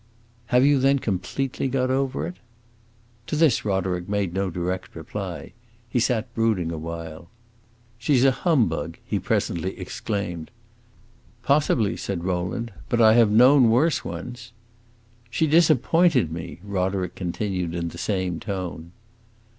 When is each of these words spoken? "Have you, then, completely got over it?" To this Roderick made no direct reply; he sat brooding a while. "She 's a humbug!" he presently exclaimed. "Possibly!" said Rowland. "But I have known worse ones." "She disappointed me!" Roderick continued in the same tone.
"Have 0.47 0.65
you, 0.65 0.79
then, 0.79 0.97
completely 0.97 1.67
got 1.67 1.91
over 1.91 2.25
it?" 2.25 2.37
To 3.27 3.35
this 3.35 3.63
Roderick 3.63 4.09
made 4.09 4.33
no 4.33 4.49
direct 4.49 4.95
reply; 4.95 5.53
he 5.87 5.99
sat 5.99 6.33
brooding 6.33 6.71
a 6.71 6.77
while. 6.79 7.29
"She 7.99 8.17
's 8.17 8.23
a 8.23 8.31
humbug!" 8.31 8.97
he 9.05 9.19
presently 9.19 9.77
exclaimed. 9.79 10.49
"Possibly!" 11.43 11.95
said 11.97 12.23
Rowland. 12.23 12.73
"But 12.89 12.99
I 12.99 13.13
have 13.13 13.29
known 13.29 13.69
worse 13.69 14.03
ones." 14.03 14.53
"She 15.29 15.45
disappointed 15.45 16.31
me!" 16.31 16.61
Roderick 16.63 17.13
continued 17.13 17.75
in 17.75 17.89
the 17.89 17.99
same 17.99 18.39
tone. 18.39 18.93